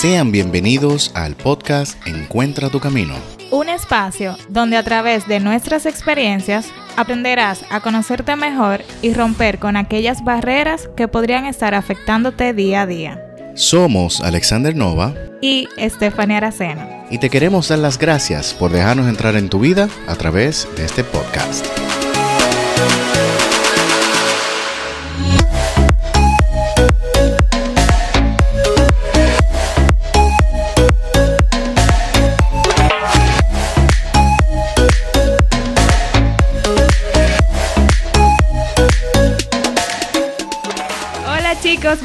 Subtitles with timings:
[0.00, 3.16] Sean bienvenidos al podcast Encuentra tu Camino.
[3.50, 9.76] Un espacio donde a través de nuestras experiencias aprenderás a conocerte mejor y romper con
[9.76, 13.20] aquellas barreras que podrían estar afectándote día a día.
[13.56, 17.04] Somos Alexander Nova y Estefania Aracena.
[17.10, 20.84] Y te queremos dar las gracias por dejarnos entrar en tu vida a través de
[20.84, 21.66] este podcast.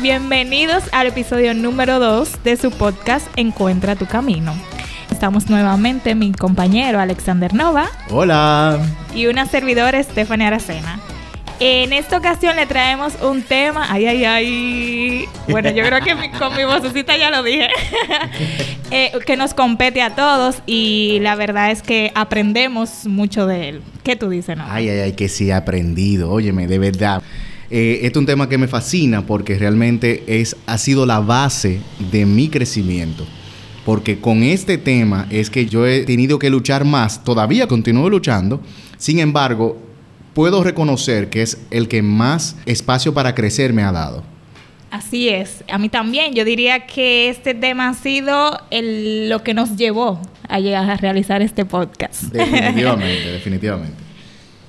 [0.03, 4.53] Bienvenidos al episodio número 2 de su podcast Encuentra tu camino.
[5.09, 7.89] Estamos nuevamente mi compañero Alexander Nova.
[8.09, 8.85] Hola.
[9.15, 10.99] Y una servidora Stephanie Aracena.
[11.61, 16.53] En esta ocasión le traemos un tema, ay, ay, ay, bueno, yo creo que con
[16.57, 17.69] mi vocecita ya lo dije,
[18.91, 23.81] eh, que nos compete a todos y la verdad es que aprendemos mucho de él.
[24.03, 24.65] ¿Qué tú dices, no?
[24.67, 27.23] Ay, ay, ay, que sí he aprendido, óyeme, de verdad.
[27.75, 31.81] Eh, este es un tema que me fascina porque realmente es, ha sido la base
[32.11, 33.25] de mi crecimiento.
[33.83, 38.61] Porque con este tema es que yo he tenido que luchar más, todavía continúo luchando,
[38.97, 39.81] sin embargo,
[40.35, 44.23] puedo reconocer que es el que más espacio para crecer me ha dado.
[44.91, 46.35] Así es, a mí también.
[46.35, 51.41] Yo diría que este tema ha sido lo que nos llevó a llegar a realizar
[51.41, 52.25] este podcast.
[52.25, 54.02] Definitivamente, definitivamente.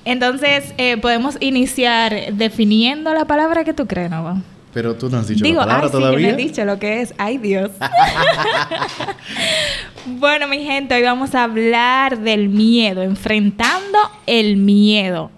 [0.05, 4.41] Entonces, eh, podemos iniciar definiendo la palabra que tú crees, ¿no?
[4.71, 6.19] Pero tú no has dicho la palabra todavía.
[6.19, 7.13] Sí, no he dicho lo que es.
[7.17, 7.71] ¡Ay, Dios!
[10.05, 15.31] bueno, mi gente, hoy vamos a hablar del miedo, enfrentando el miedo.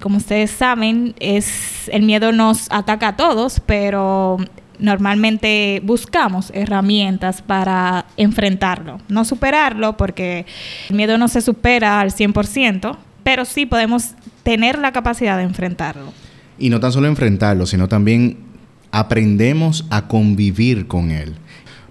[0.00, 4.38] Como ustedes saben, es el miedo nos ataca a todos, pero
[4.78, 10.46] normalmente buscamos herramientas para enfrentarlo, no superarlo, porque
[10.88, 14.10] el miedo no se supera al 100%, pero sí podemos
[14.42, 16.12] tener la capacidad de enfrentarlo.
[16.58, 18.38] Y no tan solo enfrentarlo, sino también
[18.90, 21.34] aprendemos a convivir con él.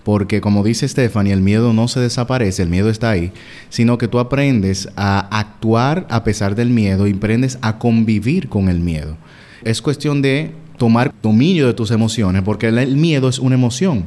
[0.04, 3.32] Porque como dice Stephanie, el miedo no se desaparece, el miedo está ahí,
[3.70, 8.68] sino que tú aprendes a actuar a pesar del miedo y aprendes a convivir con
[8.68, 9.18] el miedo.
[9.64, 14.06] Es cuestión de tomar dominio de tus emociones, porque el miedo es una emoción.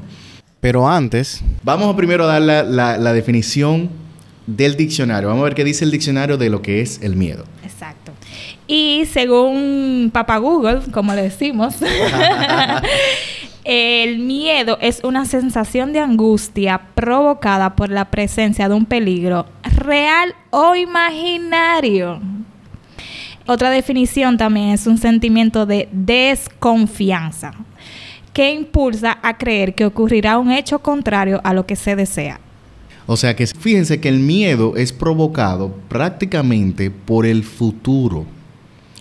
[0.60, 3.88] Pero antes, vamos primero a dar la, la definición
[4.46, 5.28] del diccionario.
[5.28, 7.44] Vamos a ver qué dice el diccionario de lo que es el miedo.
[7.62, 8.12] Exacto.
[8.66, 11.76] Y según Papa Google, como le decimos,
[13.64, 20.34] el miedo es una sensación de angustia provocada por la presencia de un peligro real
[20.50, 22.20] o imaginario.
[23.46, 27.52] Otra definición también es un sentimiento de desconfianza
[28.32, 32.40] que impulsa a creer que ocurrirá un hecho contrario a lo que se desea.
[33.06, 38.24] O sea que fíjense que el miedo es provocado prácticamente por el futuro,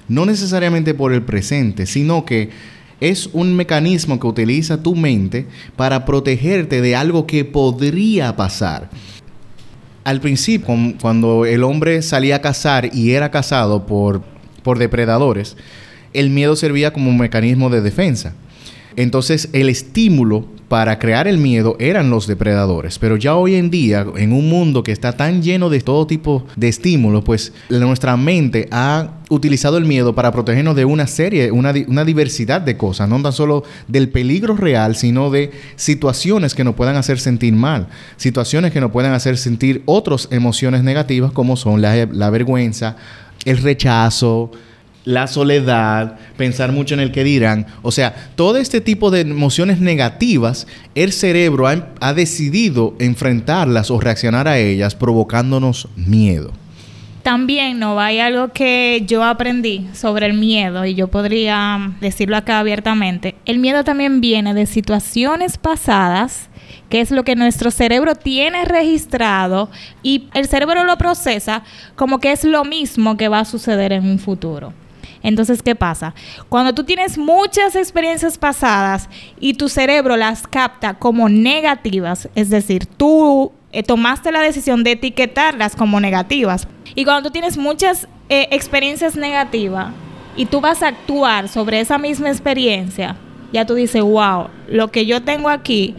[0.09, 2.49] no necesariamente por el presente, sino que
[2.99, 8.89] es un mecanismo que utiliza tu mente para protegerte de algo que podría pasar.
[10.03, 10.67] Al principio,
[11.01, 14.21] cuando el hombre salía a cazar y era cazado por,
[14.63, 15.55] por depredadores,
[16.11, 18.35] el miedo servía como un mecanismo de defensa.
[18.95, 22.97] Entonces el estímulo para crear el miedo eran los depredadores.
[22.97, 26.47] Pero ya hoy en día, en un mundo que está tan lleno de todo tipo
[26.55, 31.73] de estímulos, pues nuestra mente ha utilizado el miedo para protegernos de una serie, una,
[31.73, 36.95] diversidad de cosas, no tan solo del peligro real, sino de situaciones que nos puedan
[36.95, 37.87] hacer sentir mal,
[38.17, 42.95] situaciones que nos puedan hacer sentir otras emociones negativas como son la vergüenza,
[43.45, 44.51] el rechazo,
[45.05, 47.67] la soledad, pensar mucho en el que dirán.
[47.81, 54.47] O sea, todo este tipo de emociones negativas, el cerebro ha, decidido enfrentarlas o reaccionar
[54.47, 56.51] a ellas provocándonos miedo.
[57.23, 62.59] También no hay algo que yo aprendí sobre el miedo y yo podría decirlo acá
[62.59, 63.35] abiertamente.
[63.45, 66.49] El miedo también viene de situaciones pasadas
[66.89, 69.69] que es lo que nuestro cerebro tiene registrado
[70.03, 71.63] y el cerebro lo procesa
[71.95, 74.73] como que es lo mismo que va a suceder en un futuro.
[75.21, 76.13] Entonces, ¿qué pasa?
[76.49, 79.09] Cuando tú tienes muchas experiencias pasadas
[79.39, 84.91] y tu cerebro las capta como negativas, es decir, tú eh, tomaste la decisión de
[84.91, 86.67] etiquetarlas como negativas.
[86.93, 89.87] Y cuando tú tienes muchas eh, experiencias negativas
[90.35, 93.15] y tú vas a actuar sobre esa misma experiencia,
[93.51, 95.95] ya tú dices, wow, lo que yo tengo aquí,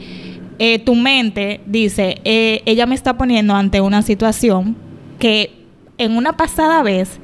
[0.60, 4.76] eh, tu mente dice, ella me está poniendo ante una situación
[5.18, 5.64] que
[5.98, 7.18] en una pasada vez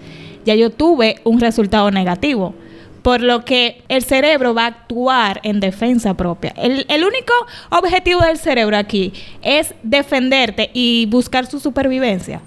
[0.45, 2.55] ya yo tuve un resultado negativo.
[3.03, 6.53] por lo que el cerebro va a actuar en defensa propia.
[6.57, 7.33] El, el único
[7.71, 12.43] objetivo del cerebro aquí es defenderte y buscar su supervivencia.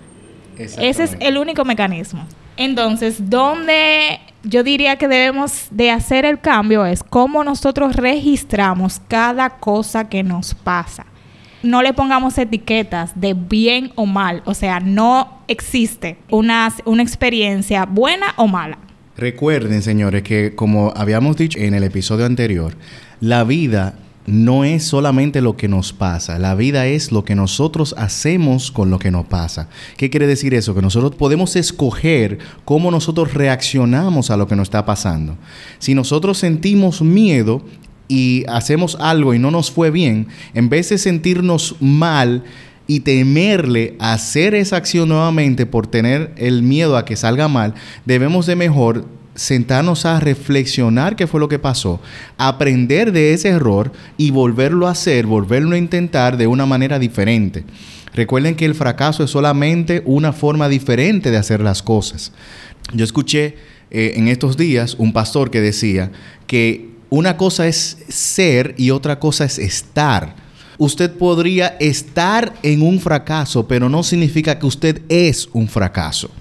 [0.58, 2.28] Ese es el único mecanismo.
[2.56, 9.58] Entonces, donde yo diría que debemos de hacer el cambio es cómo nosotros registramos cada
[9.58, 11.06] cosa que nos pasa.
[11.64, 14.44] No le pongamos etiquetas de bien o mal.
[14.46, 18.78] O sea, no existe una, una experiencia buena o mala.
[19.16, 22.76] Recuerden, señores, que como habíamos dicho en el episodio anterior,
[23.22, 23.96] la vida
[24.26, 28.90] no es solamente lo que nos pasa, la vida es lo que nosotros hacemos con
[28.90, 29.68] lo que nos pasa.
[29.98, 30.74] ¿Qué quiere decir eso?
[30.74, 35.38] Que nosotros podemos escoger cómo nosotros reaccionamos a lo que nos está pasando.
[35.80, 37.62] Si nosotros sentimos miedo
[38.08, 42.44] y hacemos algo y no nos fue bien, en vez de sentirnos mal,
[42.88, 47.74] y temerle a hacer esa acción nuevamente por tener el miedo a que salga mal,
[48.06, 49.06] debemos de mejor
[49.36, 52.00] sentarnos a reflexionar qué fue lo que pasó,
[52.38, 57.64] aprender de ese error y volverlo a hacer, volverlo a intentar de una manera diferente.
[58.14, 62.32] Recuerden que el fracaso es solamente una forma diferente de hacer las cosas.
[62.94, 63.56] Yo escuché
[63.90, 66.12] eh, en estos días un pastor que decía
[66.46, 70.34] que una cosa es ser y otra cosa es estar.
[70.80, 76.32] Usted podría estar en un fracaso, pero no significa que usted es un fracaso.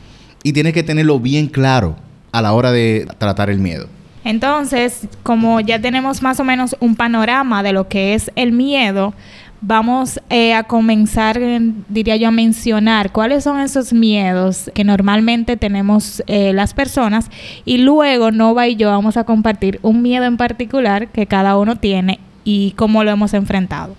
[0.43, 1.97] Y tiene que tenerlo bien claro
[2.33, 3.87] a la hora de tratar el miedo.
[4.25, 9.13] Entonces, como ya tenemos más o menos un panorama de lo que es el miedo,
[9.63, 11.41] vamos eh, a comenzar,
[11.89, 17.31] diría yo, a mencionar cuáles son esos miedos que normalmente tenemos eh, las personas
[17.65, 21.77] y luego Nova y yo vamos a compartir un miedo en particular que cada uno
[21.77, 23.95] tiene y cómo lo hemos enfrentado.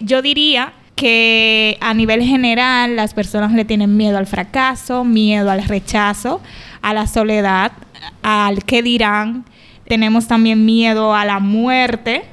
[0.00, 5.62] Yo diría que a nivel general las personas le tienen miedo al fracaso, miedo al
[5.62, 6.40] rechazo,
[6.82, 7.72] a la soledad,
[8.22, 9.44] al qué dirán.
[9.86, 12.24] Tenemos también miedo a la muerte,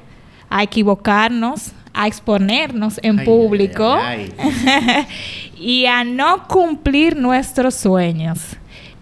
[0.49, 3.97] a equivocarnos, a exponernos en público
[5.59, 8.39] y a no cumplir nuestros sueños.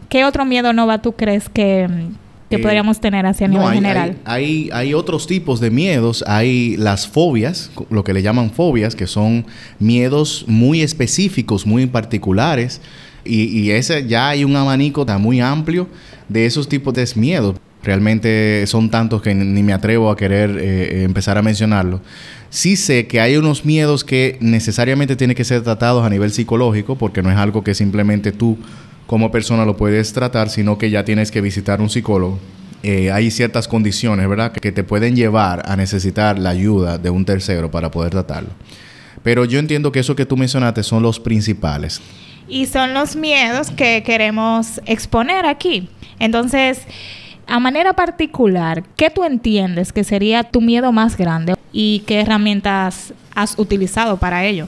[0.08, 1.90] ¿Qué otro miedo, Nova, tú crees que,
[2.50, 4.16] que eh, podríamos tener hacia nivel general?
[4.24, 6.24] Hay, hay, otros tipos de miedos.
[6.26, 9.46] Hay las fobias, lo que le llaman fobias, que son
[9.78, 12.80] miedos muy específicos, muy particulares.
[13.26, 15.90] Y, ese ya hay un abanico muy amplio
[16.30, 17.56] de esos tipos de miedos.
[17.84, 22.02] Realmente son tantos que ni me atrevo a querer eh, eh, empezar a mencionarlo.
[22.50, 26.96] Sí sé que hay unos miedos que necesariamente tienen que ser tratados a nivel psicológico,
[26.96, 28.58] porque no es algo que simplemente tú
[29.08, 32.40] como persona lo puedes tratar, sino que ya tienes que visitar un psicólogo.
[32.84, 37.26] Eh, hay ciertas condiciones, ¿verdad?, que te pueden llevar a necesitar la ayuda de un
[37.26, 38.50] tercero para poder tratarlo.
[39.24, 42.00] Pero yo entiendo que eso que tú mencionaste son los principales
[42.48, 45.90] y son los miedos que queremos exponer aquí.
[46.20, 46.82] Entonces,
[47.48, 53.14] a manera particular, ¿qué tú entiendes que sería tu miedo más grande y qué herramientas
[53.36, 54.68] has utilizado para ello?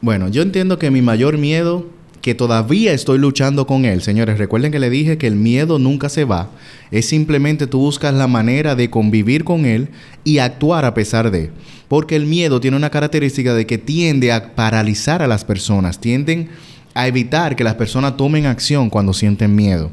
[0.00, 1.86] Bueno, yo entiendo que mi mayor miedo,
[2.22, 6.08] que todavía estoy luchando con él, señores, recuerden que le dije que el miedo nunca
[6.08, 6.48] se va,
[6.90, 9.88] es simplemente tú buscas la manera de convivir con él
[10.24, 11.50] y actuar a pesar de.
[11.88, 16.48] Porque el miedo tiene una característica de que tiende a paralizar a las personas, tienden
[16.94, 19.90] a evitar que las personas tomen acción cuando sienten miedo.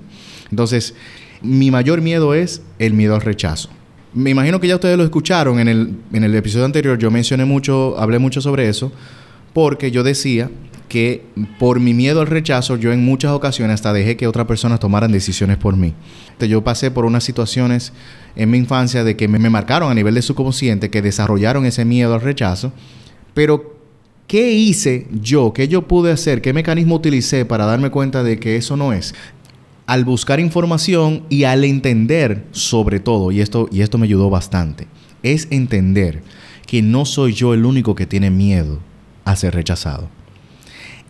[0.49, 0.95] Entonces,
[1.41, 3.69] mi mayor miedo es el miedo al rechazo.
[4.13, 7.45] Me imagino que ya ustedes lo escucharon en el, en el episodio anterior, yo mencioné
[7.45, 8.91] mucho, hablé mucho sobre eso,
[9.53, 10.49] porque yo decía
[10.89, 11.23] que
[11.57, 15.13] por mi miedo al rechazo yo en muchas ocasiones hasta dejé que otras personas tomaran
[15.13, 15.93] decisiones por mí.
[16.39, 17.93] Yo pasé por unas situaciones
[18.35, 21.85] en mi infancia de que me, me marcaron a nivel de subconsciente, que desarrollaron ese
[21.85, 22.73] miedo al rechazo,
[23.33, 23.79] pero
[24.31, 25.51] ¿Qué hice yo?
[25.51, 26.41] ¿Qué yo pude hacer?
[26.41, 29.13] ¿Qué mecanismo utilicé para darme cuenta de que eso no es?
[29.91, 34.87] Al buscar información y al entender sobre todo, y esto, y esto me ayudó bastante,
[35.21, 36.23] es entender
[36.65, 38.79] que no soy yo el único que tiene miedo
[39.25, 40.07] a ser rechazado.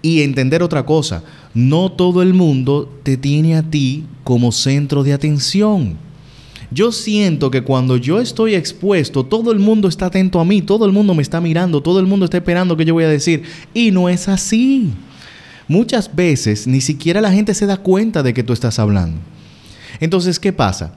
[0.02, 1.24] Y entender otra cosa,
[1.54, 6.00] no todo el mundo te tiene a ti como centro de atención.
[6.72, 10.88] Yo siento que cuando yo estoy expuesto, todo el mundo está atento a mí, todo
[10.88, 13.44] el mundo me está mirando, todo el mundo está esperando que yo voy a decir.
[13.76, 14.92] Y no es así.
[15.68, 19.20] Muchas veces ni siquiera la gente se da cuenta de que tú estás hablando.
[20.00, 20.94] Entonces, ¿qué pasa?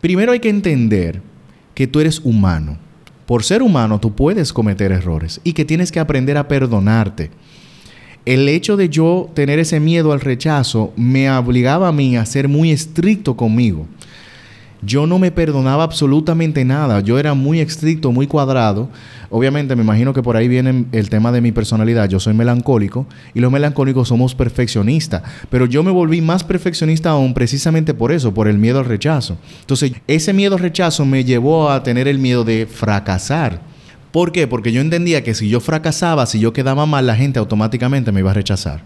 [0.00, 1.22] Primero hay que entender
[1.74, 2.78] que tú eres humano.
[3.26, 7.30] Por ser humano tú puedes cometer errores y que tienes que aprender a perdonarte.
[8.24, 12.48] El hecho de yo tener ese miedo al rechazo me obligaba a mí a ser
[12.48, 13.86] muy estricto conmigo
[14.82, 17.00] yo no me perdonaba absolutamente nada.
[17.00, 18.88] Yo era muy estricto, muy cuadrado.
[19.30, 22.08] Obviamente me imagino que por ahí viene el tema de mi personalidad.
[22.08, 25.22] Yo soy melancólico y los melancólicos somos perfeccionistas.
[25.50, 29.36] Pero yo me volví más perfeccionista aún precisamente por eso, por el miedo al rechazo.
[29.60, 33.60] Entonces ese miedo al rechazo me llevó a tener el miedo de fracasar.
[34.12, 34.46] ¿Por qué?
[34.46, 38.20] Porque yo entendía que si yo fracasaba, si yo quedaba mal, la gente automáticamente me
[38.20, 38.82] iba a rechazar.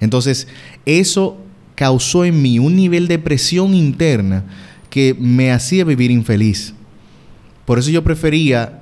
[0.00, 0.48] Entonces,
[0.84, 1.38] eso
[1.74, 4.44] causó en mí un nivel de presión interna
[4.90, 6.74] que me hacía vivir infeliz.
[7.64, 8.80] Por eso yo prefería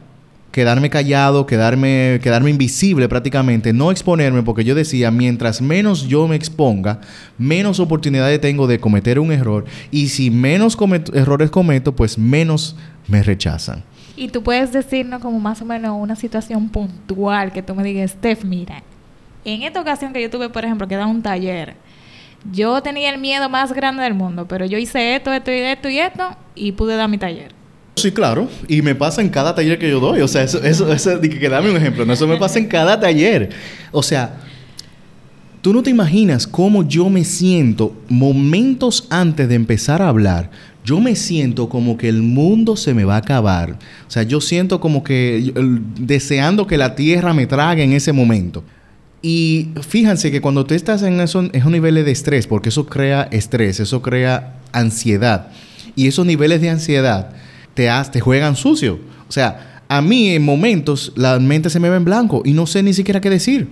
[0.51, 6.37] quedarme callado, quedarme, quedarme invisible prácticamente, no exponerme, porque yo decía, mientras menos yo me
[6.37, 7.01] exponga,
[7.37, 10.77] menos oportunidades tengo de cometer un error, y si menos
[11.13, 13.85] errores cometo, pues menos me rechazan.
[14.17, 18.13] Y tú puedes decirnos como más o menos una situación puntual que tú me digas,
[18.13, 18.83] Steph, mira,
[19.45, 21.77] en esta ocasión que yo tuve, por ejemplo, que dar un taller,
[22.53, 25.89] yo tenía el miedo más grande del mundo, pero yo hice esto, esto y esto
[25.89, 27.53] y esto y pude dar mi taller.
[27.97, 28.49] Sí, claro.
[28.69, 30.21] Y me pasa en cada taller que yo doy.
[30.21, 32.05] O sea, eso, eso, eso que, dame un ejemplo.
[32.05, 33.51] No, eso me pasa en cada taller.
[33.91, 34.39] O sea,
[35.63, 40.51] tú no te imaginas cómo yo me siento momentos antes de empezar a hablar.
[40.85, 43.73] Yo me siento como que el mundo se me va a acabar.
[44.07, 45.53] O sea, yo siento como que
[45.99, 48.63] deseando que la tierra me trague en ese momento.
[49.21, 53.81] Y fíjense que cuando tú estás en esos, niveles de estrés, porque eso crea estrés,
[53.81, 55.49] eso crea ansiedad,
[55.97, 57.31] y esos niveles de ansiedad
[57.75, 59.01] te, te juegan sucio.
[59.29, 62.67] O sea, a mí en momentos la mente se me ve en blanco y no
[62.67, 63.69] sé ni siquiera qué decir.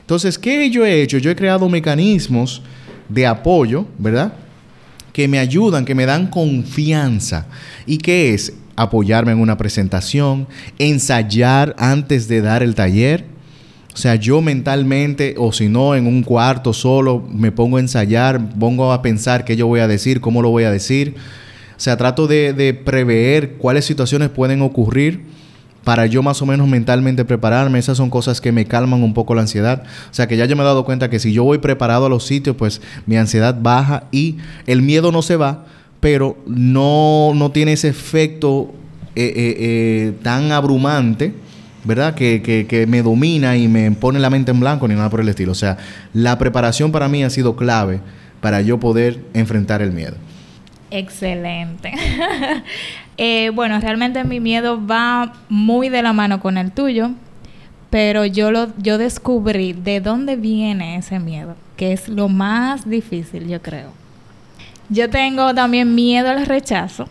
[0.00, 1.18] Entonces, ¿qué yo he hecho?
[1.18, 2.62] Yo he creado mecanismos
[3.08, 4.32] de apoyo, ¿verdad?
[5.12, 7.46] Que me ayudan, que me dan confianza.
[7.86, 8.52] ¿Y qué es?
[8.76, 13.24] Apoyarme en una presentación, ensayar antes de dar el taller,
[13.94, 18.40] o sea, yo mentalmente, o si no, en un cuarto solo, me pongo a ensayar,
[18.58, 21.14] pongo a pensar qué yo voy a decir, cómo lo voy a decir.
[21.76, 25.22] O sea, trato de, prever cuáles situaciones pueden ocurrir
[25.84, 27.78] para yo más o menos mentalmente prepararme.
[27.78, 29.84] Esas son cosas que me calman un poco la ansiedad.
[30.10, 32.08] O sea, que ya yo me he dado cuenta que si yo voy preparado a
[32.08, 35.66] los sitios, pues mi ansiedad baja y el miedo no se va,
[36.00, 38.74] pero no, no tiene ese efecto
[39.14, 41.44] eh, eh, eh, tan abrumante
[41.84, 42.14] ¿verdad?
[42.14, 45.28] Que, que, me domina y me pone la mente en blanco ni nada por el
[45.28, 45.52] estilo.
[45.52, 45.76] O sea,
[46.12, 48.00] la preparación para mí ha sido clave
[48.40, 50.16] para yo poder enfrentar el miedo.
[50.90, 51.92] Excelente.
[53.16, 57.12] Eh, bueno, realmente mi miedo va muy de la mano con el tuyo,
[57.88, 63.46] pero yo, lo, yo descubrí de dónde viene ese miedo, que es lo más difícil,
[63.46, 63.92] yo creo.
[64.88, 67.08] Yo tengo también miedo al rechazo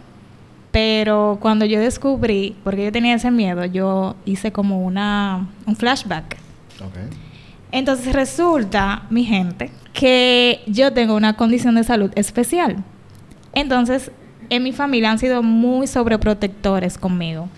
[0.73, 6.35] pero cuando yo descubrí, porque yo tenía ese miedo, yo hice como una, un flashback.
[7.71, 12.83] Entonces resulta, mi gente, que yo tengo una condición de salud especial.
[13.53, 14.09] Entonces,
[14.49, 17.49] en mi familia han sido muy sobreprotectores conmigo.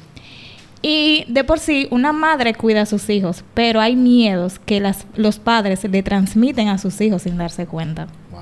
[0.82, 5.08] Y de por sí, una madre cuida a sus hijos, pero hay miedos que las,
[5.16, 8.08] los padres le transmiten a sus hijos sin darse cuenta.
[8.32, 8.42] Wow.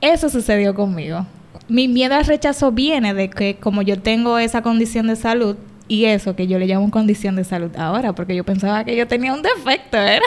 [0.00, 1.26] Eso sucedió conmigo
[1.70, 6.04] mi miedo al rechazo viene de que como yo tengo esa condición de salud y
[6.06, 9.32] eso que yo le llamo condición de salud ahora, porque yo pensaba que yo tenía
[9.32, 10.20] un defecto, ¿verdad?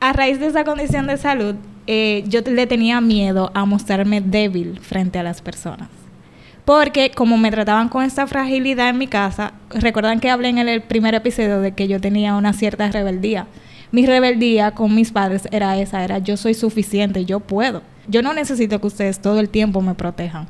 [0.00, 1.54] a raíz de esa condición de salud,
[1.86, 5.88] eh, yo le tenía miedo a mostrarme débil frente a las personas.
[6.66, 10.82] Porque como me trataban con esta fragilidad en mi casa, recuerdan que hablé en el
[10.82, 13.46] primer episodio de que yo tenía una cierta rebeldía.
[13.90, 17.82] Mi rebeldía con mis padres era esa, era yo soy suficiente, yo puedo.
[18.08, 20.48] Yo no necesito que ustedes todo el tiempo me protejan.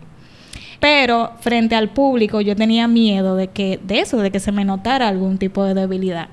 [0.81, 4.65] Pero frente al público yo tenía miedo de que de eso, de que se me
[4.65, 6.29] notara algún tipo de debilidad.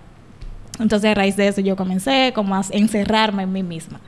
[0.79, 3.99] Entonces a raíz de eso yo comencé como a encerrarme en mí misma.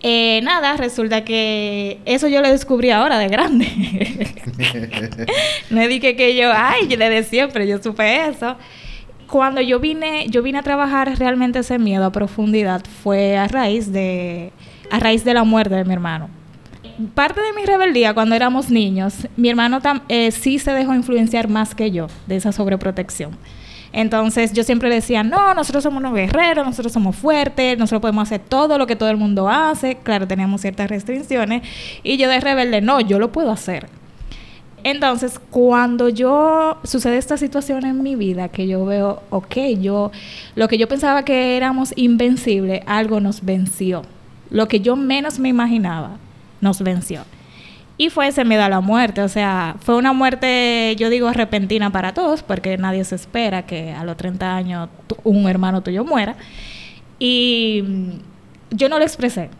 [0.00, 3.66] Eh, nada, resulta que eso yo lo descubrí ahora de grande.
[5.70, 8.56] no dije que yo, ay, yo le de siempre, yo supe eso.
[9.28, 13.92] Cuando yo vine, yo vine a trabajar realmente ese miedo a profundidad fue a raíz
[13.92, 14.52] de
[14.90, 16.28] a raíz de la muerte de mi hermano.
[17.14, 21.74] Parte de mi rebeldía cuando éramos niños, mi hermano eh, sí se dejó influenciar más
[21.74, 23.36] que yo de esa sobreprotección.
[23.92, 28.40] Entonces yo siempre decía, no, nosotros somos unos guerreros, nosotros somos fuertes, nosotros podemos hacer
[28.40, 29.96] todo lo que todo el mundo hace.
[29.96, 31.62] Claro, teníamos ciertas restricciones.
[32.02, 33.88] Y yo de rebelde, no, yo lo puedo hacer.
[34.84, 40.12] Entonces, cuando yo sucede esta situación en mi vida, que yo veo, ok, yo,
[40.54, 44.02] lo que yo pensaba que éramos invencibles, algo nos venció
[44.50, 46.16] lo que yo menos me imaginaba,
[46.60, 47.24] nos venció.
[47.96, 51.90] Y fue ese miedo a la muerte, o sea, fue una muerte, yo digo, repentina
[51.90, 54.88] para todos, porque nadie se espera que a los 30 años
[55.24, 56.36] un hermano tuyo muera.
[57.18, 57.82] Y
[58.70, 59.50] yo no lo expresé,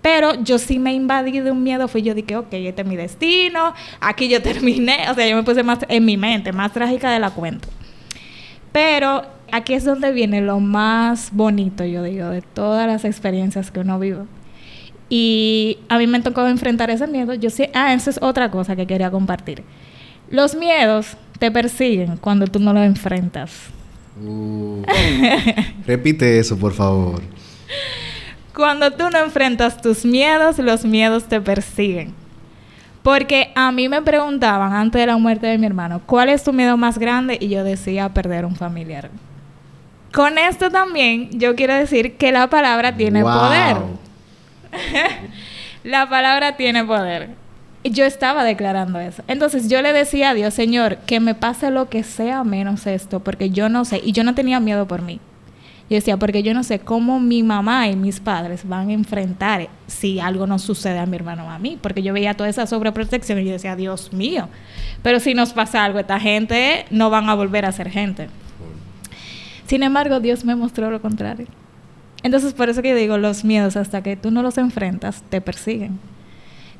[0.00, 2.96] Pero yo sí me invadí de un miedo, fui yo dije, ok, este es mi
[2.96, 7.10] destino, aquí yo terminé, o sea, yo me puse más en mi mente, más trágica
[7.10, 7.68] de la cuenta.
[8.76, 13.80] Pero aquí es donde viene lo más bonito, yo digo, de todas las experiencias que
[13.80, 14.24] uno vive.
[15.08, 17.32] Y a mí me tocó enfrentar ese miedo.
[17.32, 19.62] Yo sí, ah, esa es otra cosa que quería compartir.
[20.28, 23.50] Los miedos te persiguen cuando tú no los enfrentas.
[24.22, 24.82] Uh.
[25.86, 27.22] repite eso, por favor.
[28.54, 32.12] Cuando tú no enfrentas tus miedos, los miedos te persiguen.
[33.06, 36.52] Porque a mí me preguntaban antes de la muerte de mi hermano, ¿cuál es tu
[36.52, 37.38] miedo más grande?
[37.40, 39.10] Y yo decía perder un familiar.
[40.12, 43.76] Con esto también yo quiero decir que la palabra tiene poder.
[45.84, 47.28] la palabra tiene poder.
[47.84, 49.22] Yo estaba declarando eso.
[49.28, 53.20] Entonces yo le decía a Dios, Señor, que me pase lo que sea menos esto,
[53.20, 55.20] porque yo no sé, y yo no tenía miedo por mí.
[55.88, 59.68] Yo decía, porque yo no sé cómo mi mamá y mis padres van a enfrentar
[59.86, 62.66] si algo no sucede a mi hermano o a mí, porque yo veía toda esa
[62.66, 64.48] sobreprotección y yo decía, Dios mío,
[65.02, 68.28] pero si nos pasa algo, esta gente no van a volver a ser gente.
[69.66, 71.46] Sin embargo, Dios me mostró lo contrario.
[72.24, 76.00] Entonces, por eso que digo, los miedos, hasta que tú no los enfrentas, te persiguen.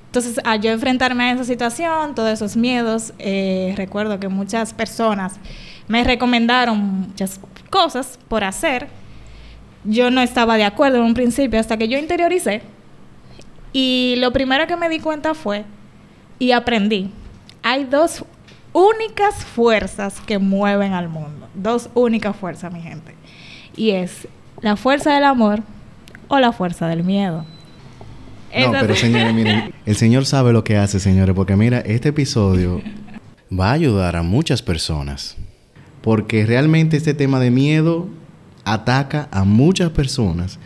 [0.07, 5.35] Entonces, al yo enfrentarme a esa situación, todos esos miedos, eh, recuerdo que muchas personas
[5.89, 7.41] me recomendaron muchas
[7.71, 8.89] cosas por hacer.
[9.85, 12.63] Yo no estaba de acuerdo en un principio hasta que yo interioricé.
[13.73, 15.65] Y lo primero que me di cuenta fue,
[16.39, 17.11] y aprendí,
[17.63, 18.25] hay dos
[18.73, 21.49] únicas fuerzas que mueven al mundo.
[21.55, 23.15] Dos únicas fuerzas, mi gente.
[23.77, 24.29] Y es
[24.61, 25.63] la fuerza del amor
[26.29, 27.45] o la fuerza del miedo.
[28.57, 32.81] No, pero señores, miren, el Señor sabe lo que hace, señores, porque mira, este episodio
[33.53, 35.37] va a ayudar a muchas personas.
[36.07, 38.07] Porque realmente este tema de miedo
[38.65, 40.61] ataca a muchas personas.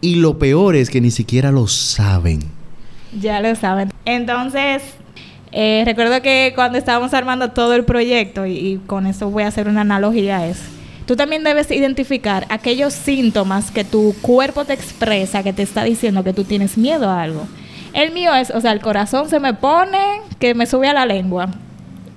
[0.00, 2.40] Y lo peor es que ni siquiera lo saben.
[3.16, 3.92] Ya lo saben.
[4.04, 4.82] Entonces,
[5.52, 9.46] eh, recuerdo que cuando estábamos armando todo el proyecto, y, y con eso voy a
[9.46, 10.58] hacer una analogía, es
[11.06, 16.24] tú también debes identificar aquellos síntomas que tu cuerpo te expresa, que te está diciendo
[16.24, 17.46] que tú tienes miedo a algo.
[17.92, 21.06] El mío es, o sea, el corazón se me pone, que me sube a la
[21.06, 21.50] lengua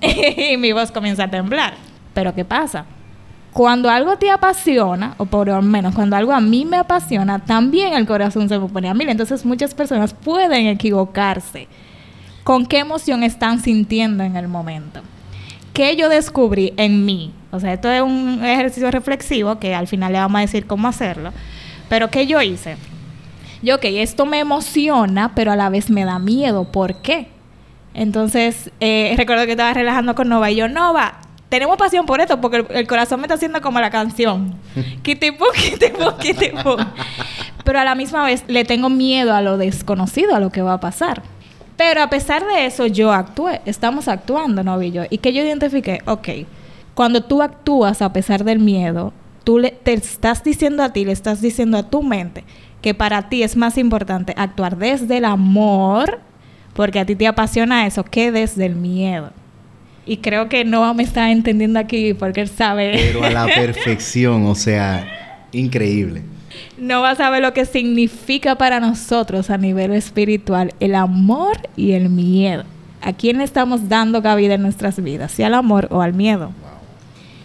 [0.00, 1.85] y mi voz comienza a temblar.
[2.16, 2.86] Pero ¿qué pasa?
[3.52, 7.92] Cuando algo te apasiona, o por lo menos cuando algo a mí me apasiona, también
[7.92, 9.10] el corazón se me pone a mil.
[9.10, 11.68] Entonces muchas personas pueden equivocarse
[12.42, 15.02] con qué emoción están sintiendo en el momento.
[15.74, 17.34] ¿Qué yo descubrí en mí?
[17.50, 20.88] O sea, esto es un ejercicio reflexivo que al final le vamos a decir cómo
[20.88, 21.34] hacerlo.
[21.90, 22.78] Pero ¿qué yo hice?
[23.60, 26.72] Yo, ok, esto me emociona, pero a la vez me da miedo.
[26.72, 27.28] ¿Por qué?
[27.92, 31.20] Entonces, eh, recuerdo que estaba relajando con Nova y yo, Nova,
[31.56, 34.54] tenemos pasión por esto porque el, corazón me está haciendo como la canción.
[35.02, 36.76] Kitipu, kitipu, kitipu.
[37.64, 40.74] Pero a la misma vez le tengo miedo a lo desconocido, a lo que va
[40.74, 41.22] a pasar.
[41.78, 44.80] Pero a pesar de eso, yo actué, estamos actuando, ¿no?
[44.82, 45.04] Y yo.
[45.08, 46.28] Y que yo identifiqué, ok,
[46.94, 49.14] cuando tú actúas a pesar del miedo,
[49.44, 52.44] tú le, te estás diciendo a ti, le estás diciendo a tu mente
[52.82, 56.20] que para ti es más importante actuar desde el amor,
[56.74, 59.32] porque a ti te apasiona eso, que desde el miedo.
[60.06, 62.92] Y creo que Noah me está entendiendo aquí porque él sabe.
[62.94, 66.22] Pero a la perfección, o sea, increíble
[66.78, 71.92] no vas a saber lo que significa para nosotros a nivel espiritual el amor y
[71.92, 72.64] el miedo.
[73.02, 75.32] ¿A quién le estamos dando cabida en nuestras vidas?
[75.32, 76.50] ¿Si al amor o al miedo?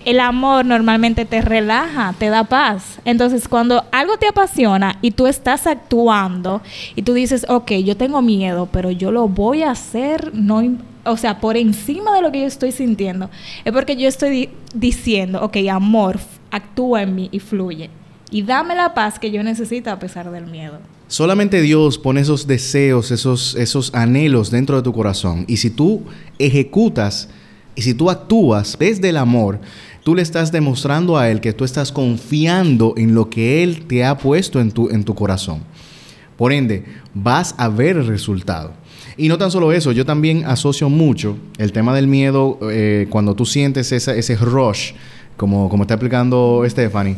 [0.03, 2.99] El amor normalmente te relaja, te da paz.
[3.05, 6.61] Entonces, cuando algo te apasiona y tú estás actuando
[6.95, 10.63] y tú dices, ok, yo tengo miedo, pero yo lo voy a hacer, no,
[11.05, 13.29] o sea, por encima de lo que yo estoy sintiendo,
[13.65, 16.19] es porque yo estoy diciendo, ok, amor,
[16.51, 17.89] actúa en mí y fluye
[18.31, 20.79] y dame la paz que yo necesito a pesar del miedo.
[21.07, 25.43] Solamente Dios pone esos deseos, esos, esos anhelos dentro de tu corazón.
[25.47, 26.03] Y si tú
[26.39, 27.27] ejecutas
[27.75, 29.59] y si tú actúas desde el amor,
[30.03, 34.05] tú le estás demostrando a Él que tú estás confiando en lo que Él te
[34.05, 35.63] ha puesto en tu, en tu corazón.
[36.37, 38.71] Por ende, vas a ver el resultado.
[39.17, 43.35] Y no tan solo eso, yo también asocio mucho el tema del miedo eh, cuando
[43.35, 44.93] tú sientes ese rush,
[45.37, 47.17] como, como está explicando Stephanie,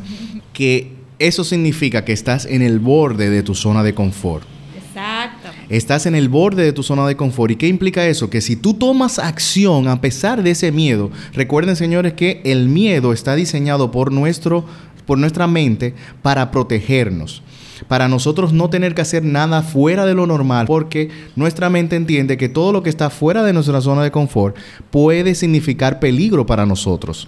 [0.53, 4.45] que eso significa que estás en el borde de tu zona de confort.
[4.75, 5.49] Exacto.
[5.69, 7.51] Estás en el borde de tu zona de confort.
[7.51, 8.29] ¿Y qué implica eso?
[8.29, 13.13] Que si tú tomas acción a pesar de ese miedo, recuerden señores que el miedo
[13.13, 14.65] está diseñado por, nuestro,
[15.05, 17.41] por nuestra mente para protegernos
[17.87, 22.37] para nosotros no tener que hacer nada fuera de lo normal, porque nuestra mente entiende
[22.37, 24.55] que todo lo que está fuera de nuestra zona de confort
[24.91, 27.27] puede significar peligro para nosotros.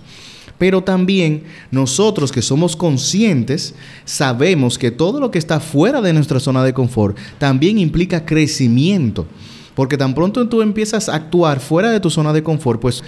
[0.57, 6.39] Pero también nosotros que somos conscientes sabemos que todo lo que está fuera de nuestra
[6.39, 9.25] zona de confort también implica crecimiento.
[9.75, 13.03] Porque tan pronto tú empiezas a actuar fuera de tu zona de confort, pues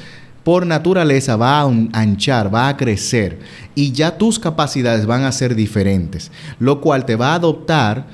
[0.47, 3.37] por naturaleza va a anchar, va a crecer
[3.75, 8.07] y ya tus capacidades van a ser diferentes, lo cual te va a adoptar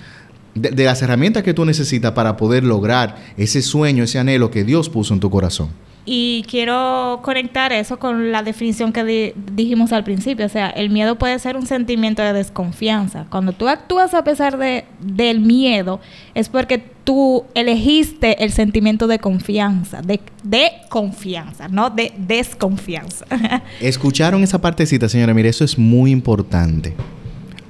[0.55, 4.89] de, las herramientas que tú necesitas para poder lograr ese sueño, ese anhelo que Dios
[4.89, 5.69] puso en tu corazón.
[6.05, 10.45] Y quiero conectar eso con la definición que dijimos al principio.
[10.45, 13.25] O sea, el miedo puede ser un sentimiento de desconfianza.
[13.29, 16.01] Cuando tú actúas a pesar de, del miedo,
[16.35, 23.25] es porque tú elegiste el sentimiento de confianza, de, de confianza, no de desconfianza.
[23.79, 25.33] Escucharon esa partecita, señora.
[25.33, 26.95] Mire, eso es muy importante.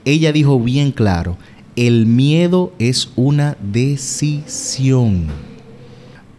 [0.05, 1.37] Ella dijo bien claro,
[1.75, 5.27] el miedo es una decisión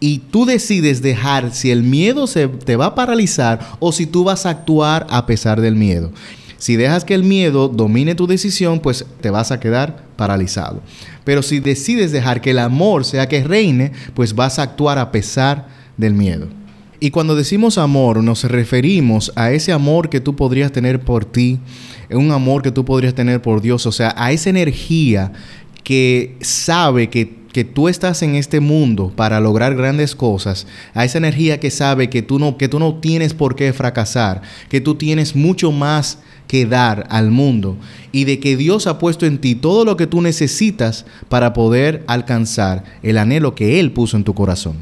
[0.05, 4.23] y tú decides dejar si el miedo se te va a paralizar o si tú
[4.23, 6.11] vas a actuar a pesar del miedo.
[6.59, 10.83] Si dejas que el miedo domine tu decisión, pues te vas a quedar paralizado.
[11.23, 15.11] Pero si decides dejar que el amor sea que reine, pues vas a actuar a
[15.11, 16.49] pesar del miedo.
[16.99, 21.57] Y cuando decimos amor, nos referimos a ese amor que tú podrías tener por ti,
[22.11, 25.31] un amor que tú podrías tener por Dios, o sea, a esa energía
[25.83, 31.19] que sabe que que tú estás en este mundo para lograr grandes cosas, a esa
[31.19, 34.95] energía que sabe que tú no, que tú no tienes por qué fracasar, que tú
[34.95, 37.77] tienes mucho más que dar al mundo
[38.11, 42.03] y de que Dios ha puesto en ti todo lo que tú necesitas para poder
[42.07, 44.75] alcanzar el anhelo que Él puso en tu corazón.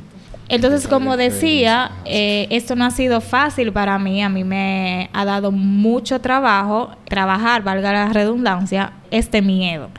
[0.50, 4.24] Entonces, como decía, eh, esto no ha sido fácil para mí.
[4.24, 9.90] A mí me ha dado mucho trabajo trabajar, valga la redundancia, este miedo.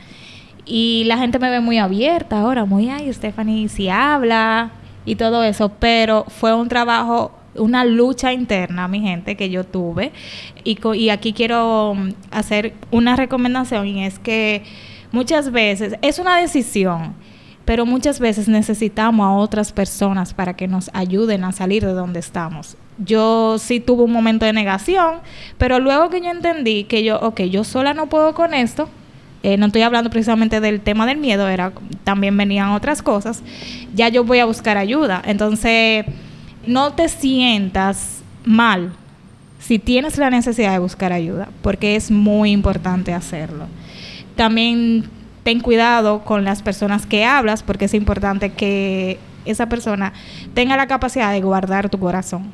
[0.66, 4.70] Y la gente me ve muy abierta ahora, muy, ay, Stephanie, si habla
[5.04, 10.12] y todo eso, pero fue un trabajo, una lucha interna, mi gente, que yo tuve.
[10.64, 14.62] Y, y aquí quiero mm, hacer una recomendación y es que
[15.12, 17.14] muchas veces es una decisión,
[17.66, 22.20] pero muchas veces necesitamos a otras personas para que nos ayuden a salir de donde
[22.20, 22.76] estamos.
[22.98, 25.16] Yo sí tuve un momento de negación,
[25.58, 28.88] pero luego que yo entendí que yo, ok, yo sola no puedo con esto,
[29.44, 31.70] eh, no estoy hablando precisamente del tema del miedo, era
[32.02, 33.42] también venían otras cosas,
[33.94, 35.20] ya yo voy a buscar ayuda.
[35.26, 36.06] Entonces,
[36.66, 38.94] no te sientas mal
[39.58, 43.66] si tienes la necesidad de buscar ayuda, porque es muy importante hacerlo.
[44.34, 45.10] También
[45.42, 50.14] ten cuidado con las personas que hablas, porque es importante que esa persona
[50.54, 52.50] tenga la capacidad de guardar tu corazón.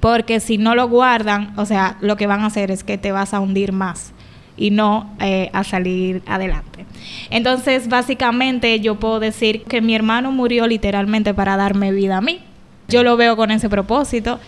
[0.00, 3.10] Porque si no lo guardan, o sea, lo que van a hacer es que te
[3.10, 4.12] vas a hundir más
[4.60, 6.84] y no eh, a salir adelante.
[7.30, 12.40] Entonces, básicamente yo puedo decir que mi hermano murió literalmente para darme vida a mí.
[12.86, 14.38] Yo lo veo con ese propósito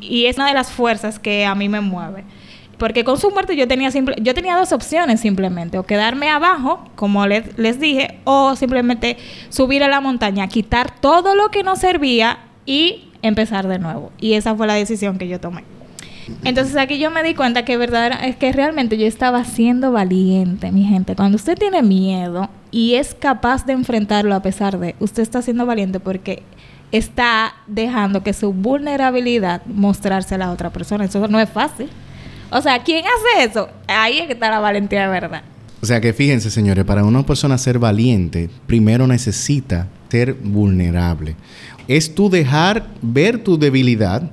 [0.00, 2.24] y es una de las fuerzas que a mí me mueve.
[2.76, 6.84] Porque con su muerte yo tenía, simple, yo tenía dos opciones simplemente, o quedarme abajo,
[6.96, 9.16] como les, les dije, o simplemente
[9.50, 14.10] subir a la montaña, quitar todo lo que no servía y empezar de nuevo.
[14.18, 15.71] Y esa fue la decisión que yo tomé.
[16.44, 20.72] Entonces aquí yo me di cuenta que verdad es que realmente yo estaba siendo valiente,
[20.72, 21.14] mi gente.
[21.14, 25.66] Cuando usted tiene miedo y es capaz de enfrentarlo a pesar de, usted está siendo
[25.66, 26.42] valiente porque
[26.90, 31.04] está dejando que su vulnerabilidad mostrarse a la otra persona.
[31.04, 31.88] Eso no es fácil.
[32.50, 33.68] O sea, ¿quién hace eso?
[33.86, 35.42] Ahí es que está la valentía de verdad.
[35.80, 41.34] O sea que fíjense, señores, para una persona ser valiente, primero necesita ser vulnerable.
[41.88, 44.30] Es tú dejar ver tu debilidad,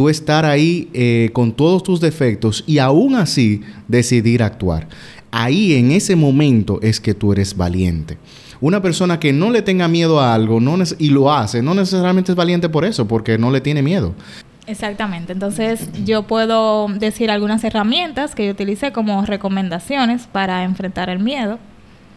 [0.00, 4.88] tú estar ahí eh, con todos tus defectos y aún así decidir actuar.
[5.30, 8.16] Ahí en ese momento es que tú eres valiente.
[8.62, 12.32] Una persona que no le tenga miedo a algo no y lo hace, no necesariamente
[12.32, 14.14] es valiente por eso, porque no le tiene miedo.
[14.66, 15.34] Exactamente.
[15.34, 21.58] Entonces yo puedo decir algunas herramientas que yo utilicé como recomendaciones para enfrentar el miedo.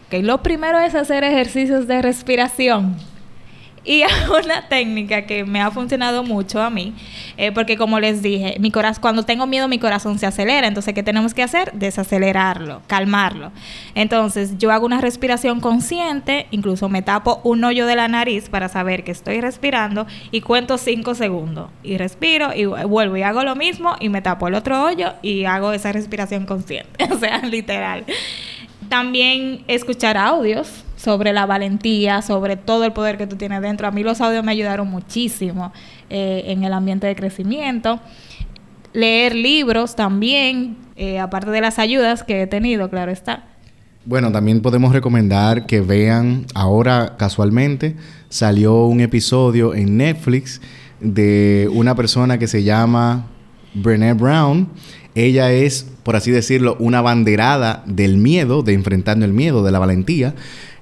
[0.06, 2.96] Okay, lo primero es hacer ejercicios de respiración.
[3.84, 4.02] Y
[4.44, 6.94] una técnica que me ha funcionado mucho a mí,
[7.36, 10.94] eh, porque como les dije, mi corazón, cuando tengo miedo mi corazón se acelera, entonces
[10.94, 11.72] ¿qué tenemos que hacer?
[11.72, 13.52] Desacelerarlo, calmarlo.
[13.94, 18.68] Entonces yo hago una respiración consciente, incluso me tapo un hoyo de la nariz para
[18.68, 23.54] saber que estoy respirando y cuento cinco segundos y respiro y vuelvo y hago lo
[23.54, 28.04] mismo y me tapo el otro hoyo y hago esa respiración consciente, o sea, literal.
[28.88, 33.86] También escuchar audios sobre la valentía, sobre todo el poder que tú tienes dentro.
[33.86, 35.72] A mí los audios me ayudaron muchísimo
[36.08, 38.00] eh, en el ambiente de crecimiento.
[38.94, 43.44] Leer libros también, eh, aparte de las ayudas que he tenido, claro está.
[44.06, 47.96] Bueno, también podemos recomendar que vean, ahora casualmente
[48.28, 50.60] salió un episodio en Netflix
[51.00, 53.26] de una persona que se llama
[53.74, 54.68] Brené Brown
[55.14, 59.78] Ella es, por así decirlo, una banderada del miedo, de enfrentando el miedo, de la
[59.78, 60.34] valentía.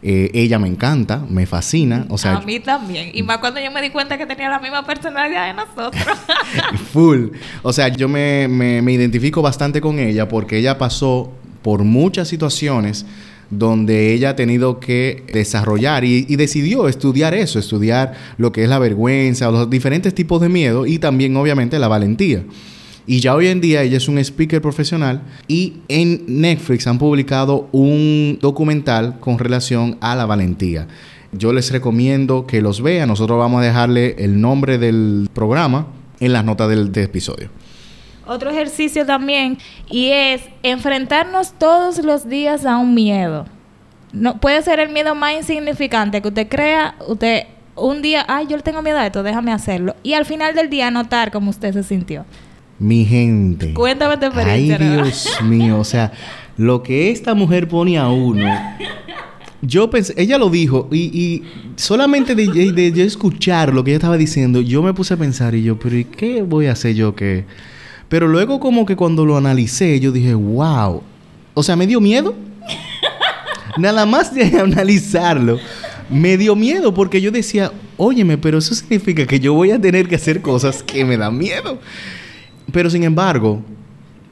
[0.03, 2.07] Eh, ella me encanta, me fascina.
[2.09, 3.11] O sea, a mí también.
[3.15, 6.19] Y más cuando yo me di cuenta que tenía la misma personalidad de nosotros.
[6.93, 7.29] full.
[7.63, 13.07] O sea, yo me, me identifico bastante con ella porque ella pasó por muchas situaciones
[13.53, 18.79] donde ella ha tenido que desarrollar y, decidió estudiar eso, estudiar lo que es la
[18.79, 22.43] vergüenza, los diferentes tipos de miedo y también obviamente la valentía.
[23.07, 27.69] Y ya hoy en día ella es un speaker profesional y en Netflix han publicado
[27.73, 30.87] un documental con relación a la valentía.
[31.33, 33.09] Yo les recomiendo que los vean.
[33.09, 35.87] Nosotros vamos a dejarle el nombre del programa
[36.21, 37.51] en las notas del episodio
[38.27, 43.47] otro ejercicio también y es enfrentarnos todos los días a un miedo.
[44.13, 48.57] No, puede ser el miedo más insignificante que usted crea, usted un día, ay, yo
[48.57, 49.97] le tengo miedo a esto, déjame hacerlo.
[50.03, 52.27] Y al final del día notar cómo usted se sintió.
[52.83, 53.73] Mi gente.
[53.75, 54.77] Cuéntame tu experiencia.
[54.79, 56.13] Ay, Dios mío, o sea,
[56.57, 58.45] lo que esta mujer pone a uno.
[59.61, 61.45] Yo pensé, ella lo dijo y,
[61.77, 65.63] solamente de, de, escuchar lo que ella estaba diciendo, yo me puse a pensar y
[65.63, 67.45] yo, pero ¿y qué voy a hacer yo que
[68.13, 71.03] pero luego como que cuando lo analicé, yo dije, wow.
[71.55, 72.35] O sea, me dio miedo.
[73.79, 75.59] Nada más de analizarlo,
[76.11, 80.09] me dio miedo porque yo decía, óyeme, pero eso significa que yo voy a tener
[80.09, 81.79] que hacer cosas que me dan miedo.
[82.73, 83.63] Pero sin embargo,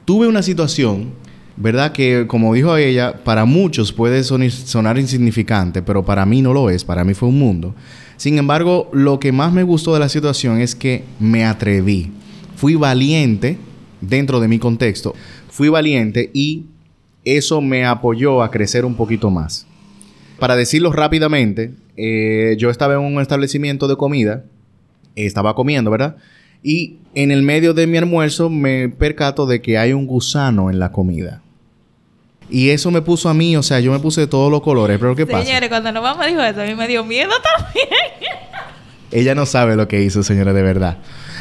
[0.05, 1.11] tuve una situación,
[1.55, 1.91] ¿verdad?
[1.91, 6.83] Que como dijo ella, para muchos puede sonar insignificante, pero para mí no lo es,
[6.83, 7.75] para mí fue un mundo.
[8.17, 12.11] Sin embargo, lo que más me gustó de la situación es que me atreví,
[12.55, 13.57] fui valiente
[14.01, 15.15] dentro de mi contexto,
[15.49, 16.65] fui valiente y
[17.23, 19.67] eso me apoyó a crecer un poquito más.
[20.39, 24.43] Para decirlo rápidamente, eh, yo estaba en un establecimiento de comida,
[25.15, 26.17] estaba comiendo, ¿verdad?
[26.63, 30.79] Y en el medio de mi almuerzo me percato de que hay un gusano en
[30.79, 31.41] la comida.
[32.49, 34.97] Y eso me puso a mí, o sea, yo me puse de todos los colores,
[34.99, 35.45] pero ¿qué pasa?
[35.45, 37.87] Señores, cuando nos vamos dijo eso, a mí me dio miedo también.
[39.11, 40.97] Ella no sabe lo que hizo, señora, de verdad.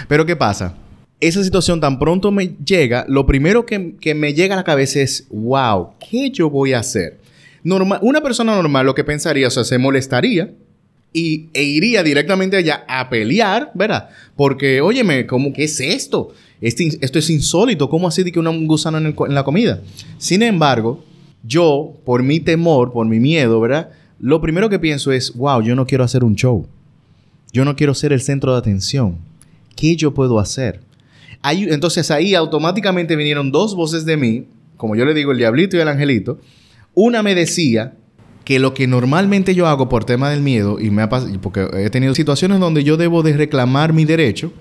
[0.09, 0.75] Pero ¿qué pasa?
[1.21, 5.27] esa situación tan pronto me llega, lo primero que, me llega a la cabeza es,
[5.31, 7.19] wow, ¿qué yo voy a hacer?
[7.63, 10.51] Normal, una persona normal lo que pensaría, o sea, se molestaría
[11.13, 14.11] y, e iría directamente allá a pelear, ¿verdad?
[14.37, 16.33] Porque, óyeme, ¿cómo que es esto?
[16.61, 19.81] Esto es insólito, ¿cómo así de que un gusano en, la comida?
[20.19, 21.03] Sin embargo,
[21.43, 23.91] yo, por mi temor, por mi miedo, ¿verdad?
[24.19, 26.67] Lo primero que pienso es, wow, yo no quiero hacer un show.
[27.53, 29.17] Yo no quiero ser el centro de atención.
[29.75, 30.81] ¿Qué yo puedo hacer?
[31.43, 34.45] entonces ahí automáticamente vinieron dos voces de mí,
[34.77, 36.39] como yo le digo, el diablito y el angelito.
[36.93, 37.95] Una me decía
[38.51, 41.89] que lo que normalmente yo hago por tema del miedo, y me ha porque he
[41.89, 44.53] tenido situaciones donde yo debo de reclamar mi derecho,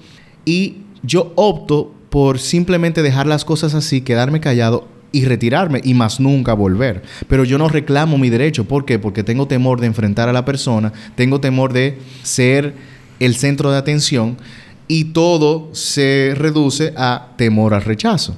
[0.45, 6.19] y yo opto por simplemente dejar las cosas así, quedarme callado y retirarme y más
[6.19, 7.02] nunca volver.
[7.28, 8.65] Pero yo no reclamo mi derecho.
[8.65, 8.99] ¿Por qué?
[8.99, 12.75] Porque tengo temor de enfrentar a la persona, tengo temor de ser
[13.19, 14.38] el centro de atención
[14.88, 18.38] y todo se reduce a temor al rechazo.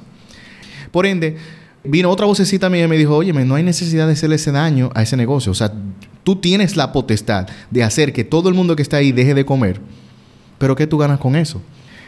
[0.90, 1.36] Por ende,
[1.84, 4.90] vino otra vocecita mía y me dijo, oye, no hay necesidad de hacerle ese daño
[4.94, 5.52] a ese negocio.
[5.52, 5.72] O sea,
[6.24, 9.44] tú tienes la potestad de hacer que todo el mundo que está ahí deje de
[9.44, 9.80] comer.
[10.58, 11.60] Pero ¿qué tú ganas con eso?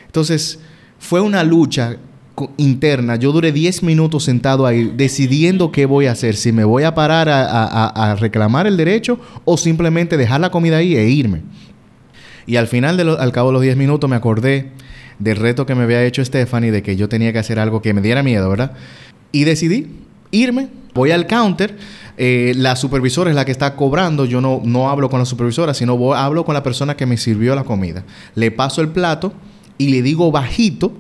[0.07, 0.61] Entonces,
[0.99, 1.97] fue una lucha
[2.57, 3.17] interna.
[3.17, 6.37] Yo duré 10 minutos sentado ahí decidiendo qué voy a hacer.
[6.37, 10.97] Si me voy a parar a, reclamar el derecho o simplemente dejar la comida ahí
[10.97, 11.43] e irme.
[12.47, 14.71] Y al final, de al cabo de los 10 minutos, me acordé
[15.19, 17.95] del reto que me había hecho Stephanie de que yo tenía que hacer algo que
[17.95, 18.73] me diera miedo, ¿verdad?
[19.35, 19.89] Y decidí
[20.31, 21.77] irme, voy al counter.
[22.17, 24.27] Eh, la supervisora es la que está cobrando.
[24.27, 27.57] Yo no, no hablo con la supervisora, sino hablo con la persona que me sirvió
[27.57, 28.05] la comida.
[28.37, 29.33] Le paso el plato
[29.77, 30.93] y le digo bajito: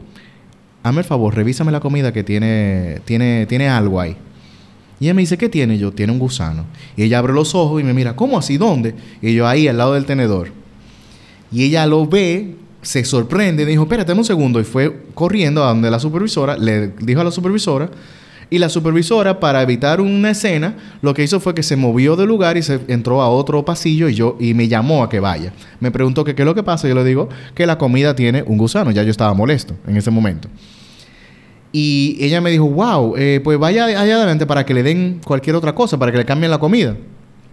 [0.83, 4.17] Hazme el favor, revísame la comida que tiene, tiene, tiene algo ahí.
[4.99, 5.79] Y ella me dice: ¿Qué tiene?
[5.79, 6.65] Yo, tiene un gusano.
[6.97, 8.59] Y ella abre los ojos y me mira: ¿Cómo así?
[8.59, 8.97] ¿Dónde?
[9.23, 10.49] Y yo, ahí, al lado del tenedor.
[11.53, 14.61] Y ella lo ve, se sorprende dijo, espérate un segundo.
[14.61, 17.91] Y fue corriendo a donde la supervisora, le dijo a la supervisora,
[18.51, 22.29] y la supervisora, para evitar una escena, lo que hizo fue que se movió del
[22.29, 25.53] lugar y se entró a otro pasillo y yo y me llamó a que vaya.
[25.81, 26.89] Me preguntó qué es lo que pasa.
[26.89, 28.91] Yo le digo que la comida tiene un gusano.
[28.91, 30.49] Ya yo estaba molesto en ese momento.
[31.73, 35.57] Y ella me dijo, wow, eh, pues vaya allá adelante para que le den cualquier
[35.57, 36.97] otra cosa, para que le cambien la comida.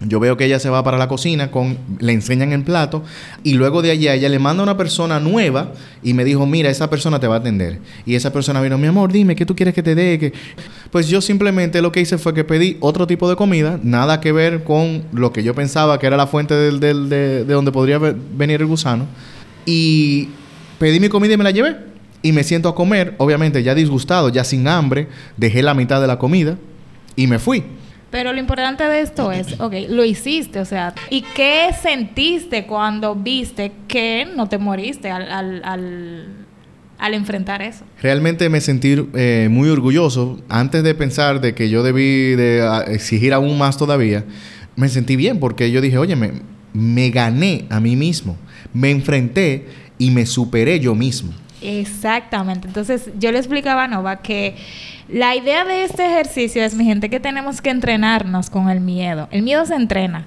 [0.06, 3.02] Yo veo que ella se va para la cocina, con, le enseñan el plato
[3.42, 6.70] y luego de allá ella le manda a una persona nueva y me dijo, mira,
[6.70, 7.78] esa persona te va a atender.
[8.04, 10.32] Y esa persona vino, mi amor, dime, ¿qué tú quieres que te dé?
[10.90, 14.32] Pues yo simplemente lo que hice fue que pedí otro tipo de comida, nada que
[14.32, 17.98] ver con lo que yo pensaba que era la fuente del, de, de donde podría
[17.98, 19.06] venir el gusano.
[19.66, 20.28] Y
[20.78, 21.76] pedí mi comida y me la llevé.
[22.22, 26.06] y me siento a comer, obviamente ya disgustado, ya sin hambre, dejé la mitad de
[26.06, 26.56] la comida
[27.16, 27.64] y me fui.
[28.12, 33.14] Pero lo importante de esto es, ok, lo hiciste, o sea, ¿y qué sentiste cuando
[33.14, 37.86] viste que no te moriste al, al, enfrentar eso?
[38.02, 40.38] Realmente me sentí eh, muy orgulloso.
[40.50, 44.26] Antes de pensar de que yo debí de ah, exigir aún más todavía,
[44.76, 46.32] me sentí bien porque yo dije, oye, me,
[46.74, 48.36] me gané a mí mismo,
[48.74, 51.32] me enfrenté y me superé yo mismo.
[51.62, 52.68] Exactamente.
[52.68, 54.56] Entonces, yo le explicaba a Nova que
[55.08, 59.28] la idea de este ejercicio es, mi gente, que tenemos que entrenarnos con el miedo.
[59.30, 60.26] El miedo se entrena.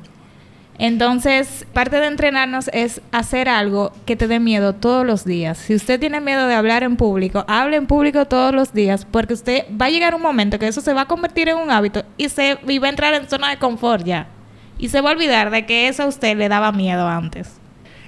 [0.78, 5.58] Entonces, parte de entrenarnos es hacer algo que te dé miedo todos los días.
[5.58, 9.34] Si usted tiene miedo de hablar en público, hable en público todos los días, porque
[9.34, 12.04] usted va a llegar un momento que eso se va a convertir en un hábito
[12.18, 14.28] y se y va a entrar en zona de confort ya.
[14.78, 17.54] Y se va a olvidar de que eso a usted le daba miedo antes.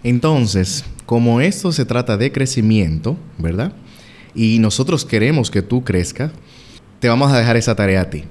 [0.03, 3.71] Entonces, como esto se trata de crecimiento, ¿verdad?
[4.35, 6.31] Y nosotros queremos que tú crezcas,
[6.99, 8.25] te vamos a dejar esa tarea a ti.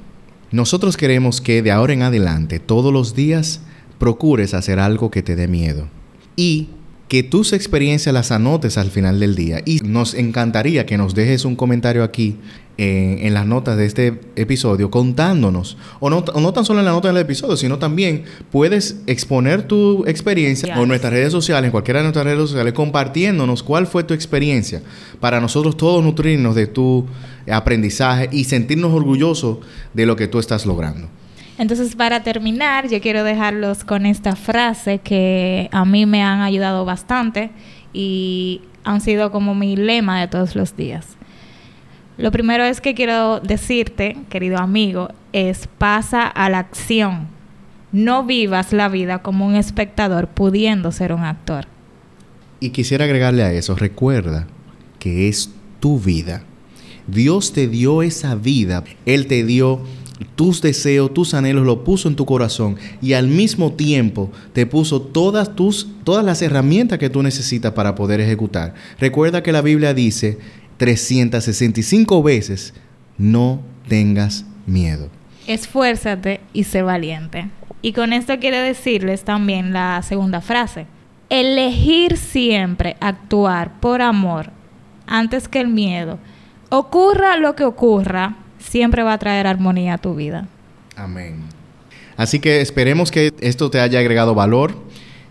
[0.53, 3.63] Nosotros queremos que de ahora en adelante, todos los días,
[3.99, 5.89] procures hacer algo que te dé miedo.
[6.37, 6.69] Y
[7.09, 9.61] que tus experiencias las anotes al final del día.
[9.65, 12.37] Y nos encantaría que nos dejes un comentario aquí
[12.79, 17.09] en las notas de este episodio contándonos, o no, no tan solo en la nota
[17.09, 22.05] del episodio, sino también puedes exponer tu experiencia en nuestras redes sociales, en cualquiera de
[22.05, 24.83] nuestras redes sociales, compartiéndonos cuál fue tu experiencia
[25.21, 27.07] para nosotros todos nutrirnos de tu
[27.51, 29.59] aprendizaje y sentirnos orgullosos
[29.95, 31.09] de lo que tú estás logrando.
[31.59, 36.85] Entonces, para terminar, yo quiero dejarlos con esta frase que a mí me han ayudado
[36.85, 37.51] bastante
[37.93, 41.17] y han sido como mi lema de todos los días.
[42.19, 47.29] Lo primero es que quiero decirte, querido amigo, es pasa a la acción.
[47.93, 51.67] No vivas la vida como un espectador pudiendo ser un actor.
[52.61, 54.47] Y quisiera agregarle a eso, recuerda
[54.99, 56.43] que es tu vida.
[57.07, 59.83] Dios te dio esa vida, Él te dio
[60.35, 65.03] tus deseos, tus anhelos, lo puso en tu corazón y al mismo tiempo te puso
[65.03, 68.75] todas, tus, todas las herramientas que tú necesitas para poder ejecutar.
[68.99, 70.39] Recuerda que la Biblia dice
[70.79, 72.75] 365 veces,
[73.19, 75.11] no tengas miedo.
[75.47, 77.49] Esfuérzate y sé valiente.
[77.83, 80.87] Y con esto quiero decirles también la segunda frase.
[81.29, 84.51] Elegir siempre actuar por amor
[85.07, 86.19] antes que el miedo.
[86.69, 90.49] Ocurra lo que ocurra, siempre va a traer armonía a tu vida.
[90.97, 91.41] Amén.
[92.17, 94.75] Así que esperemos que esto te haya agregado valor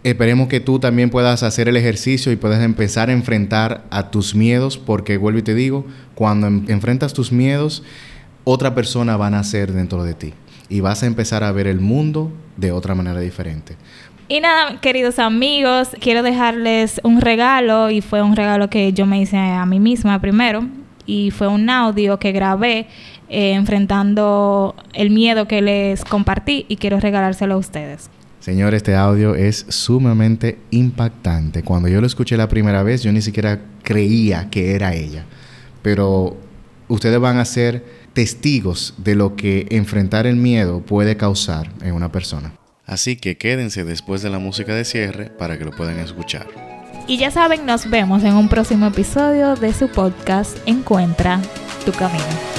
[0.06, 4.36] Esperemos que tú también puedas hacer el ejercicio y puedas empezar a enfrentar a tus
[4.36, 5.84] miedos, porque vuelvo y te digo,
[6.14, 7.82] cuando enfrentas tus miedos,
[8.44, 10.36] otra persona va a nacer dentro de ti
[10.70, 13.78] y vas a empezar a ver el mundo de otra manera diferente.
[14.28, 19.20] Y nada, queridos amigos, quiero dejarles un regalo y fue un regalo que yo me
[19.20, 20.68] hice a mí misma primero
[21.08, 22.86] y fue un audio que grabé
[23.30, 28.10] eh, enfrentando el miedo que les compartí y quiero regalárselo a ustedes.
[28.40, 31.64] Señor, este audio es sumamente impactante.
[31.64, 35.26] Cuando yo lo escuché la primera vez, yo ni siquiera creía que era ella.
[35.82, 36.38] Pero
[36.88, 37.84] ustedes van a ser
[38.14, 42.54] testigos de lo que enfrentar el miedo puede causar en una persona.
[42.86, 46.48] Así que quédense después de la música de cierre para que lo puedan escuchar.
[47.08, 51.40] Y ya saben, nos vemos en un próximo episodio de su podcast Encuentra
[51.86, 52.55] tu camino.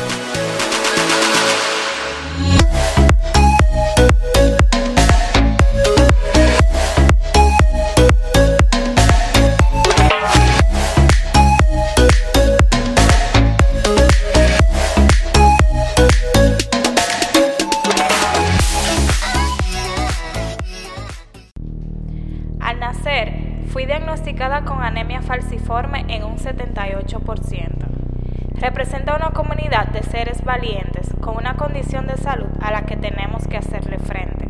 [28.66, 33.46] Representa una comunidad de seres valientes con una condición de salud a la que tenemos
[33.46, 34.48] que hacerle frente.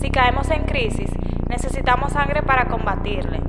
[0.00, 1.12] Si caemos en crisis,
[1.48, 3.40] necesitamos sangre para combatirle.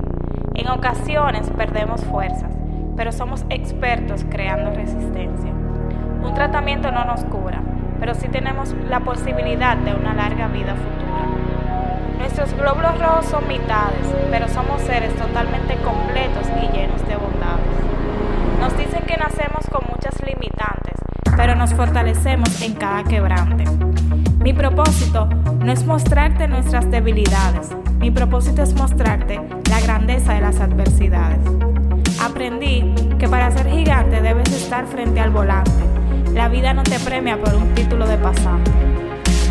[0.53, 2.51] En ocasiones perdemos fuerzas,
[2.95, 5.51] pero somos expertos creando resistencia.
[6.21, 7.63] Un tratamiento no nos cura,
[7.99, 11.25] pero sí tenemos la posibilidad de una larga vida futura.
[12.19, 16.67] Nuestros glóbulos rojos son mitades, pero somos seres totalmente completos y
[21.77, 23.63] fortalecemos en cada quebrante.
[24.39, 25.29] Mi propósito
[25.63, 27.69] no es mostrarte nuestras debilidades,
[27.99, 31.37] mi propósito es mostrarte la grandeza de las adversidades.
[32.19, 35.71] Aprendí que para ser gigante debes estar frente al volante.
[36.33, 38.71] La vida no te premia por un título de pasante.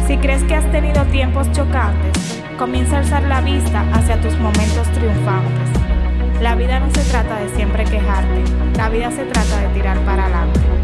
[0.09, 4.91] Si crees que has tenido tiempos chocantes, comienza a alzar la vista hacia tus momentos
[4.95, 6.43] triunfantes.
[6.43, 8.43] La vida no se trata de siempre quejarte,
[8.77, 10.76] la vida se trata de tirar para adelante.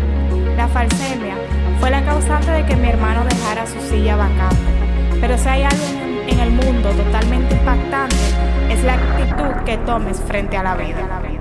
[0.63, 1.35] La falsemia
[1.81, 4.57] fue la causante de que mi hermano dejara su silla vacante.
[5.21, 5.85] Pero si hay algo
[6.29, 8.15] en el mundo totalmente impactante,
[8.71, 11.32] es la actitud que tomes frente a la vida.